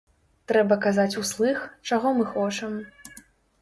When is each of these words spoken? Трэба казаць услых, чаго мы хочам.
Трэба 0.51 0.77
казаць 0.85 1.19
услых, 1.23 1.63
чаго 1.93 2.17
мы 2.19 2.29
хочам. 2.35 2.85